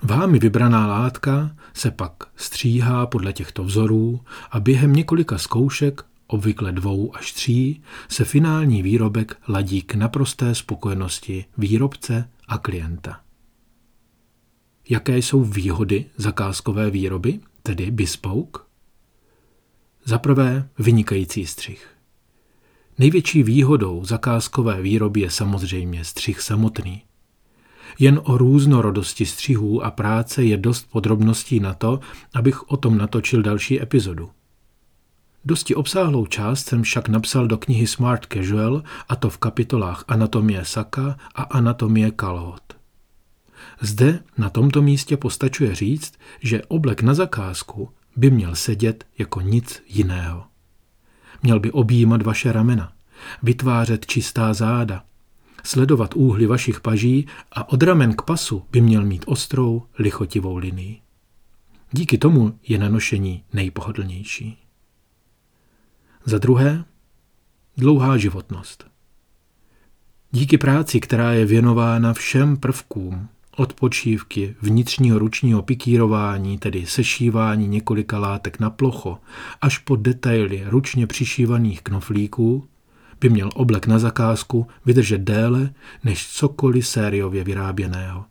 Vámi 0.04 0.40
vybraná 0.40 0.88
látka 0.88 1.56
se 1.74 1.92
pak 1.92 2.14
stříhá 2.36 3.06
podle 3.06 3.34
těchto 3.34 3.64
vzorů 3.64 4.22
a 4.52 4.60
během 4.60 4.94
několika 4.94 5.38
zkoušek, 5.38 6.02
obvykle 6.28 6.72
dvou 6.72 7.16
až 7.16 7.32
tří, 7.34 7.82
se 8.10 8.26
finální 8.26 8.84
výrobek 8.84 9.38
ladí 9.48 9.82
k 9.82 9.96
naprosté 9.96 10.56
spokojenosti 10.56 11.46
výrobce 11.58 12.30
a 12.48 12.58
klienta. 12.58 13.20
Jaké 14.90 15.18
jsou 15.18 15.44
výhody 15.44 16.06
zakázkové 16.18 16.90
výroby, 16.90 17.40
tedy 17.64 17.92
bespoke? 17.92 18.60
Za 20.06 20.18
prvé 20.18 20.70
vynikající 20.80 21.46
střih. 21.46 21.88
Největší 22.98 23.44
výhodou 23.44 24.06
zakázkové 24.06 24.82
výroby 24.82 25.20
je 25.22 25.30
samozřejmě 25.30 26.06
střih 26.06 26.42
samotný. 26.42 27.04
Jen 28.00 28.22
o 28.24 28.38
různorodosti 28.38 29.26
střihů 29.26 29.84
a 29.84 29.92
práce 29.92 30.44
je 30.44 30.58
dost 30.58 30.90
podrobností 30.92 31.60
na 31.60 31.74
to, 31.74 32.00
abych 32.34 32.72
o 32.72 32.78
tom 32.78 32.98
natočil 32.98 33.42
další 33.42 33.82
epizodu. 33.82 34.30
Dosti 35.46 35.76
obsáhlou 35.76 36.26
část 36.26 36.68
jsem 36.68 36.84
však 36.84 37.10
napsal 37.10 37.48
do 37.48 37.58
knihy 37.58 37.88
Smart 37.88 38.26
Casual, 38.34 38.84
a 39.10 39.16
to 39.16 39.30
v 39.30 39.38
kapitolách 39.38 40.04
Anatomie 40.08 40.66
Saka 40.66 41.18
a 41.36 41.44
Anatomie 41.44 42.12
Kalhot. 42.12 42.74
Zde 43.82 44.20
na 44.38 44.50
tomto 44.50 44.82
místě 44.82 45.18
postačuje 45.18 45.76
říct, 45.76 46.14
že 46.42 46.62
oblek 46.68 47.02
na 47.02 47.14
zakázku 47.14 47.90
by 48.16 48.32
měl 48.32 48.56
sedět 48.56 49.06
jako 49.18 49.42
nic 49.42 49.84
jiného. 49.88 50.44
Měl 51.44 51.60
by 51.60 51.72
objímat 51.72 52.22
vaše 52.22 52.52
ramena, 52.52 52.92
vytvářet 53.44 54.06
čistá 54.06 54.54
záda, 54.54 55.04
sledovat 55.64 56.16
úhly 56.16 56.46
vašich 56.46 56.82
paží 56.82 57.28
a 57.52 57.70
od 57.70 57.84
ramen 57.84 58.14
k 58.14 58.22
pasu 58.22 58.64
by 58.72 58.82
měl 58.82 59.06
mít 59.06 59.24
ostrou, 59.28 59.84
lichotivou 60.00 60.58
linii. 60.58 61.00
Díky 61.92 62.18
tomu 62.18 62.60
je 62.68 62.78
na 62.78 62.90
nošení 62.90 63.44
nejpohodlnější. 63.54 64.58
Za 66.26 66.38
druhé, 66.38 66.86
dlouhá 67.78 68.18
životnost. 68.18 68.88
Díky 70.32 70.58
práci, 70.58 71.00
která 71.00 71.32
je 71.34 71.46
věnována 71.46 72.14
všem 72.14 72.58
prvkům, 72.58 73.30
od 73.60 73.74
počívky, 73.74 74.56
vnitřního 74.62 75.20
ručního 75.20 75.62
pikírování, 75.62 76.58
tedy 76.58 76.86
sešívání 76.86 77.68
několika 77.68 78.20
látek 78.20 78.60
na 78.60 78.70
plocho, 78.70 79.18
až 79.62 79.78
po 79.78 79.96
detaily 79.96 80.64
ručně 80.66 81.08
přišívaných 81.08 81.82
knoflíků, 81.82 82.68
by 83.22 83.30
měl 83.30 83.50
oblek 83.54 83.88
na 83.88 84.00
zakázku 84.00 84.68
vydržet 84.86 85.18
déle 85.18 85.74
než 86.04 86.28
cokoliv 86.28 86.88
sériově 86.88 87.44
vyráběného. 87.44 88.26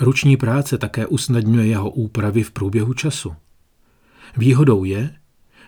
Ruční 0.00 0.36
práce 0.36 0.78
také 0.78 1.06
usnadňuje 1.06 1.66
jeho 1.66 1.90
úpravy 1.90 2.42
v 2.42 2.50
průběhu 2.50 2.94
času. 2.94 3.34
Výhodou 4.36 4.84
je, 4.84 5.14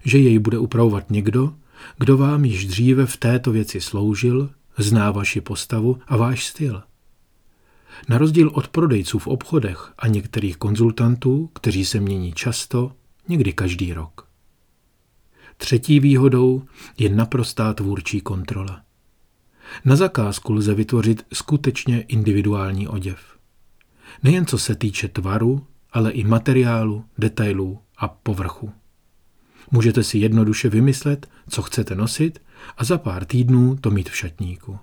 že 0.05 0.19
jej 0.19 0.39
bude 0.39 0.59
upravovat 0.59 1.11
někdo, 1.11 1.55
kdo 1.99 2.17
vám 2.17 2.45
již 2.45 2.67
dříve 2.67 3.07
v 3.07 3.17
této 3.17 3.53
věci 3.53 3.81
sloužil, 3.81 4.51
zná 4.79 5.11
vaši 5.11 5.41
postavu 5.41 5.99
a 6.07 6.17
váš 6.17 6.47
styl. 6.47 6.83
Na 8.09 8.19
rozdíl 8.19 8.51
od 8.55 8.69
prodejců 8.69 9.19
v 9.19 9.27
obchodech 9.27 9.93
a 9.99 10.07
některých 10.07 10.57
konzultantů, 10.57 11.51
kteří 11.53 11.85
se 11.85 12.01
mění 12.01 12.33
často, 12.33 12.93
někdy 13.29 13.53
každý 13.53 13.93
rok. 13.93 14.26
Třetí 15.57 16.01
výhodou 16.01 16.63
je 16.99 17.09
naprostá 17.09 17.73
tvůrčí 17.75 18.21
kontrola. 18.21 18.83
Na 19.85 19.97
zakázku 19.97 20.53
lze 20.53 20.75
vytvořit 20.75 21.27
skutečně 21.33 22.01
individuální 22.01 22.89
oděv. 22.89 23.19
Nejen 24.23 24.47
co 24.47 24.59
se 24.59 24.75
týče 24.75 25.09
tvaru, 25.09 25.67
ale 25.93 26.11
i 26.11 26.25
materiálu, 26.25 27.05
detailů 27.19 27.79
a 27.99 28.09
povrchu. 28.09 28.73
Můžete 29.71 30.05
si 30.05 30.19
jednoduše 30.19 30.69
vymyslet, 30.69 31.29
co 31.49 31.63
chcete 31.63 31.95
nosit 31.95 32.43
a 32.77 32.85
za 32.85 32.99
pár 32.99 33.25
týdnů 33.25 33.77
to 33.81 33.91
mít 33.91 34.11
v 34.11 34.17
šatníku. 34.17 34.79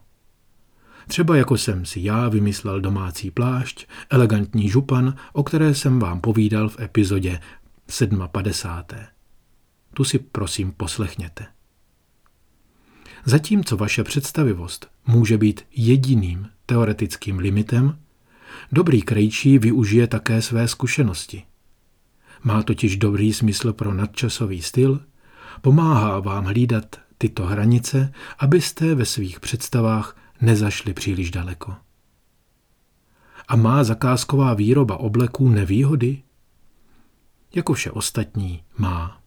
Třeba 1.07 1.35
jako 1.35 1.57
jsem 1.57 1.85
si 1.85 1.99
já 2.03 2.29
vymyslel 2.29 2.81
domácí 2.81 3.31
plášť, 3.31 3.87
elegantní 4.09 4.69
župan, 4.69 5.15
o 5.33 5.43
které 5.43 5.75
jsem 5.75 5.99
vám 5.99 6.21
povídal 6.21 6.69
v 6.69 6.79
epizodě 6.79 7.39
57. 8.31 9.13
Tu 9.93 10.03
si 10.03 10.19
prosím 10.19 10.71
poslechněte. 10.71 11.45
Zatímco 13.25 13.77
vaše 13.77 14.03
představivost 14.03 14.87
může 15.07 15.37
být 15.37 15.61
jediným 15.75 16.49
teoretickým 16.65 17.39
limitem, 17.39 17.99
dobrý 18.71 19.01
krejčí 19.01 19.57
využije 19.57 20.07
také 20.07 20.41
své 20.41 20.67
zkušenosti. 20.67 21.43
Má 22.43 22.63
totiž 22.63 22.97
dobrý 22.97 23.33
smysl 23.33 23.73
pro 23.73 23.93
nadčasový 23.93 24.61
styl, 24.61 25.01
pomáhá 25.61 26.19
vám 26.19 26.45
hlídat 26.45 26.95
tyto 27.17 27.45
hranice, 27.45 28.13
abyste 28.39 28.95
ve 28.95 29.05
svých 29.05 29.39
představách 29.39 30.17
nezašli 30.41 30.93
příliš 30.93 31.31
daleko. 31.31 31.75
A 33.47 33.55
má 33.55 33.83
zakázková 33.83 34.53
výroba 34.53 34.97
obleků 34.97 35.49
nevýhody? 35.49 36.23
Jako 37.55 37.73
vše 37.73 37.91
ostatní 37.91 38.63
má. 38.77 39.22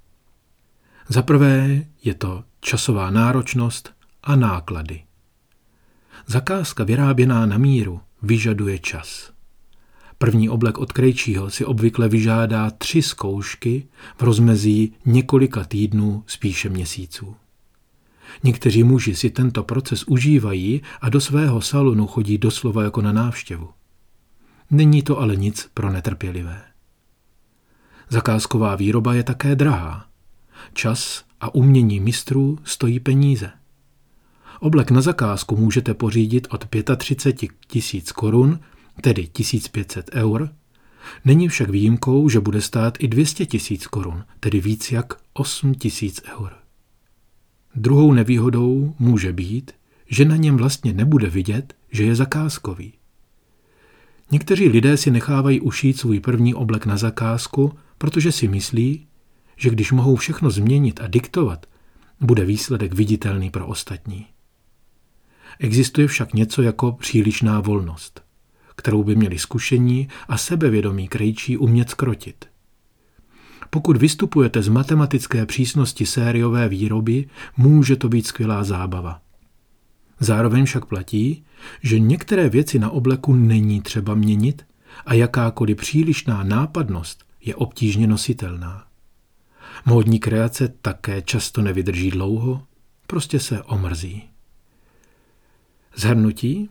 Za 1.09 1.23
prvé 1.23 1.85
je 2.05 2.15
to 2.15 2.45
časová 2.61 3.11
náročnost 3.11 3.95
a 4.23 4.37
náklady. 4.37 5.03
Zakázka 6.27 6.85
vyráběná 6.85 7.47
na 7.47 7.59
míru 7.59 8.01
vyžaduje 8.23 8.79
čas. 8.79 9.33
První 10.19 10.49
oblek 10.49 10.79
od 10.79 10.93
krejčího 10.93 11.51
si 11.51 11.65
obvykle 11.65 12.09
vyžádá 12.09 12.71
tři 12.71 13.03
zkoušky 13.03 13.89
v 14.17 14.23
rozmezí 14.23 14.93
několika 15.07 15.65
týdnů, 15.65 16.25
spíše 16.27 16.69
měsíců. 16.69 17.37
Někteří 18.43 18.83
muži 18.83 19.15
si 19.15 19.31
tento 19.31 19.63
proces 19.63 20.05
užívají 20.05 20.83
a 21.01 21.09
do 21.09 21.21
svého 21.21 21.61
salonu 21.61 22.07
chodí 22.07 22.39
doslova 22.39 22.83
jako 22.83 23.03
na 23.03 23.13
návštěvu. 23.13 23.71
Není 24.71 25.03
to 25.03 25.21
ale 25.21 25.37
nic 25.37 25.71
pro 25.75 25.93
netrpělivé. 25.93 26.63
Zakázková 28.09 28.77
výroba 28.77 29.15
je 29.15 29.23
také 29.23 29.57
drahá. 29.57 30.06
Čas 30.73 31.25
a 31.41 31.55
umění 31.55 32.01
mistrů 32.01 32.59
stojí 32.65 33.01
peníze. 33.01 33.51
Oblek 34.61 34.91
na 34.91 35.01
zakázku 35.01 35.57
můžete 35.57 35.95
pořídit 35.95 36.47
od 36.51 36.67
35 36.97 37.51
tisíc 37.67 38.13
korun, 38.13 38.61
tedy 39.01 39.27
1500 39.27 40.11
eur. 40.13 40.51
Není 41.25 41.49
však 41.49 41.71
výjimkou, 41.71 42.29
že 42.29 42.41
bude 42.41 42.61
stát 42.61 42.95
i 42.99 43.09
200 43.09 43.47
tisíc 43.47 43.87
korun, 43.87 44.25
tedy 44.41 44.61
víc 44.61 44.93
jak 44.93 45.15
8 45.33 45.75
tisíc 45.75 46.23
eur. 46.39 46.53
Druhou 47.75 48.13
nevýhodou 48.13 48.95
může 48.99 49.33
být, 49.33 49.73
že 50.07 50.25
na 50.25 50.37
něm 50.37 50.57
vlastně 50.57 50.93
nebude 50.93 51.31
vidět, 51.31 51.75
že 51.93 52.05
je 52.05 52.15
zakázkový. 52.15 52.93
Někteří 54.31 54.69
lidé 54.69 54.97
si 54.97 55.11
nechávají 55.11 55.61
ušít 55.61 55.99
svůj 55.99 56.21
první 56.21 56.55
oblek 56.55 56.87
na 56.87 56.97
zakázku, 56.97 57.73
protože 57.99 58.33
si 58.33 58.49
myslí, 58.49 59.07
že 59.57 59.71
když 59.71 59.93
mohou 59.93 60.17
všechno 60.17 60.51
změnit 60.51 61.01
a 61.01 61.07
diktovat, 61.07 61.67
bude 62.21 62.45
výsledek 62.45 62.95
viditelný 62.95 63.51
pro 63.51 63.67
ostatní. 63.67 64.27
Existuje 65.59 66.09
však 66.09 66.35
něco 66.35 66.63
jako 66.63 66.93
přílišná 66.93 67.61
volnost, 67.61 68.25
kterou 68.77 69.05
by 69.05 69.17
měli 69.17 69.39
zkušení 69.39 70.09
a 70.29 70.39
sebevědomí 70.39 71.09
krejčí 71.09 71.57
umět 71.57 71.91
skrotit. 71.91 72.45
Pokud 73.71 73.97
vystupujete 73.97 74.63
z 74.63 74.69
matematické 74.69 75.47
přísnosti 75.47 76.07
sériové 76.07 76.69
výroby, 76.69 77.29
může 77.57 77.97
to 77.97 78.09
být 78.09 78.27
skvělá 78.27 78.65
zábava. 78.65 79.21
Zároveň 80.21 80.65
však 80.65 80.85
platí, 80.85 81.45
že 81.83 81.99
některé 81.99 82.49
věci 82.49 82.79
na 82.79 82.91
obleku 82.91 83.35
není 83.35 83.81
třeba 83.81 84.15
měnit 84.15 84.67
a 85.07 85.15
jakákoliv 85.15 85.77
přílišná 85.77 86.43
nápadnost 86.43 87.25
je 87.41 87.55
obtížně 87.55 88.07
nositelná. 88.07 88.86
Módní 89.85 90.19
kreace 90.19 90.69
také 90.69 91.23
často 91.23 91.63
nevydrží 91.63 92.11
dlouho, 92.11 92.63
prostě 93.07 93.41
se 93.41 93.63
omrzí. 93.63 94.29
Zhrnutí? 95.95 96.71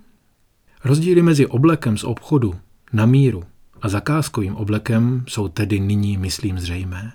Rozdíly 0.83 1.21
mezi 1.21 1.47
oblekem 1.47 1.97
z 1.97 2.03
obchodu 2.03 2.55
na 2.93 3.05
míru 3.05 3.43
a 3.81 3.89
zakázkovým 3.89 4.55
oblekem 4.55 5.25
jsou 5.27 5.47
tedy 5.47 5.79
nyní, 5.79 6.17
myslím, 6.17 6.59
zřejmé. 6.59 7.13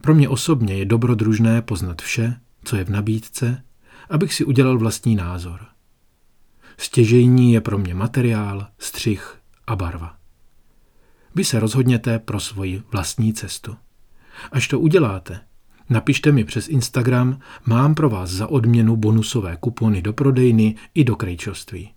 Pro 0.00 0.14
mě 0.14 0.28
osobně 0.28 0.74
je 0.74 0.84
dobrodružné 0.84 1.62
poznat 1.62 2.02
vše, 2.02 2.40
co 2.64 2.76
je 2.76 2.84
v 2.84 2.90
nabídce, 2.90 3.62
abych 4.10 4.34
si 4.34 4.44
udělal 4.44 4.78
vlastní 4.78 5.16
názor. 5.16 5.60
Stěžejní 6.78 7.52
je 7.52 7.60
pro 7.60 7.78
mě 7.78 7.94
materiál, 7.94 8.66
střih 8.78 9.36
a 9.66 9.76
barva. 9.76 10.16
Vy 11.34 11.44
se 11.44 11.60
rozhodněte 11.60 12.18
pro 12.18 12.40
svoji 12.40 12.82
vlastní 12.92 13.32
cestu. 13.32 13.76
Až 14.52 14.68
to 14.68 14.80
uděláte, 14.80 15.40
napište 15.90 16.32
mi 16.32 16.44
přes 16.44 16.68
Instagram, 16.68 17.38
mám 17.66 17.94
pro 17.94 18.10
vás 18.10 18.30
za 18.30 18.46
odměnu 18.46 18.96
bonusové 18.96 19.56
kupony 19.60 20.02
do 20.02 20.12
prodejny 20.12 20.76
i 20.94 21.04
do 21.04 21.16
krejčoství. 21.16 21.90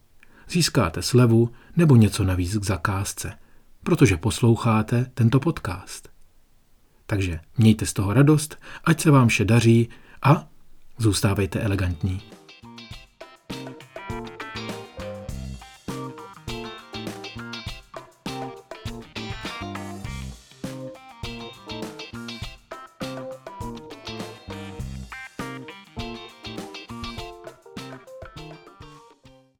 Získáte 0.49 1.01
slevu 1.01 1.49
nebo 1.75 1.95
něco 1.95 2.23
navíc 2.23 2.57
k 2.57 2.63
zakázce, 2.63 3.33
protože 3.83 4.17
posloucháte 4.17 5.05
tento 5.13 5.39
podcast. 5.39 6.09
Takže 7.05 7.39
mějte 7.57 7.85
z 7.85 7.93
toho 7.93 8.13
radost, 8.13 8.57
ať 8.83 9.01
se 9.01 9.11
vám 9.11 9.27
vše 9.27 9.45
daří 9.45 9.89
a 10.21 10.47
zůstávejte 10.97 11.59
elegantní. 11.59 12.21